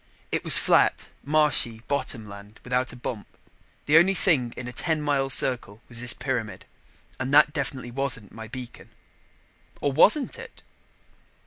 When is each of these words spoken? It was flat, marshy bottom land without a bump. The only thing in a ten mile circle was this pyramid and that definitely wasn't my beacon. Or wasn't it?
It 0.31 0.43
was 0.43 0.57
flat, 0.57 1.09
marshy 1.23 1.83
bottom 1.87 2.27
land 2.27 2.59
without 2.63 2.91
a 2.91 2.95
bump. 2.95 3.27
The 3.85 3.99
only 3.99 4.15
thing 4.15 4.51
in 4.57 4.67
a 4.67 4.73
ten 4.73 4.99
mile 4.99 5.29
circle 5.29 5.79
was 5.87 6.01
this 6.01 6.11
pyramid 6.13 6.65
and 7.19 7.31
that 7.35 7.53
definitely 7.53 7.91
wasn't 7.91 8.31
my 8.31 8.47
beacon. 8.47 8.89
Or 9.79 9.91
wasn't 9.91 10.39
it? 10.39 10.63